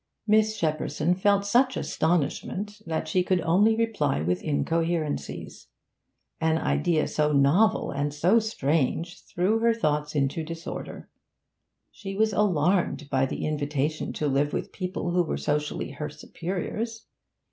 Miss 0.25 0.57
Shepperson 0.59 1.13
felt 1.13 1.45
such 1.45 1.77
astonishment 1.77 2.81
that 2.87 3.07
she 3.07 3.21
could 3.21 3.39
only 3.41 3.75
reply 3.75 4.19
with 4.19 4.41
incoherencies. 4.41 5.67
An 6.39 6.57
idea 6.57 7.05
so 7.07 7.33
novel 7.33 7.91
and 7.91 8.11
so 8.11 8.39
strange 8.39 9.21
threw 9.23 9.59
her 9.59 9.75
thoughts 9.75 10.15
into 10.15 10.43
disorder. 10.43 11.11
She 11.91 12.15
was 12.15 12.33
alarmed 12.33 13.11
by 13.11 13.27
the 13.27 13.45
invitation 13.45 14.11
to 14.13 14.27
live 14.27 14.53
with 14.53 14.71
people 14.71 15.11
who 15.11 15.21
were 15.21 15.37
socially 15.37 15.91
her 15.91 16.09
superiors. 16.09 17.05